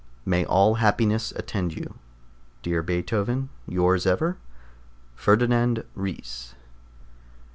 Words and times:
May 0.25 0.45
all 0.45 0.77
happiness 0.81 1.31
attend 1.35 1.75
you. 1.77 1.93
Dear 2.63 2.81
Beethoven, 2.81 3.49
yours 3.67 4.07
ever, 4.07 4.37
FERDINAND 5.15 5.83
RIES. 5.93 6.55